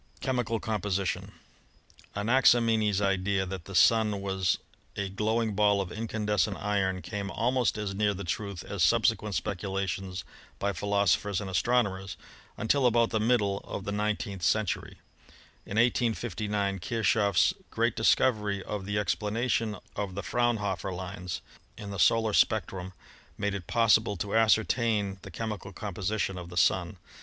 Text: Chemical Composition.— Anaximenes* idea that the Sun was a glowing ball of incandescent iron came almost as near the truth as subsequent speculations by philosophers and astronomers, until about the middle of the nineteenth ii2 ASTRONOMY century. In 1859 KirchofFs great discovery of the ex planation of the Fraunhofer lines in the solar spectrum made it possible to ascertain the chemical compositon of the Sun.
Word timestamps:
Chemical 0.19 0.59
Composition.— 0.59 1.31
Anaximenes* 2.15 3.01
idea 3.01 3.45
that 3.45 3.65
the 3.65 3.75
Sun 3.75 4.19
was 4.19 4.57
a 4.95 5.09
glowing 5.09 5.53
ball 5.53 5.79
of 5.79 5.91
incandescent 5.91 6.57
iron 6.57 7.03
came 7.03 7.29
almost 7.29 7.77
as 7.77 7.93
near 7.93 8.15
the 8.15 8.23
truth 8.23 8.63
as 8.63 8.81
subsequent 8.81 9.35
speculations 9.35 10.23
by 10.57 10.73
philosophers 10.73 11.39
and 11.39 11.51
astronomers, 11.51 12.17
until 12.57 12.87
about 12.87 13.11
the 13.11 13.19
middle 13.19 13.59
of 13.59 13.83
the 13.85 13.91
nineteenth 13.91 14.41
ii2 14.41 14.45
ASTRONOMY 14.61 14.65
century. 14.65 14.97
In 15.67 15.77
1859 15.77 16.79
KirchofFs 16.79 17.53
great 17.69 17.95
discovery 17.95 18.63
of 18.63 18.87
the 18.87 18.97
ex 18.97 19.13
planation 19.13 19.79
of 19.95 20.15
the 20.15 20.23
Fraunhofer 20.23 20.91
lines 20.91 21.41
in 21.77 21.91
the 21.91 21.99
solar 21.99 22.33
spectrum 22.33 22.93
made 23.37 23.53
it 23.53 23.67
possible 23.67 24.17
to 24.17 24.35
ascertain 24.35 25.19
the 25.21 25.29
chemical 25.29 25.71
compositon 25.71 26.39
of 26.39 26.49
the 26.49 26.57
Sun. 26.57 26.97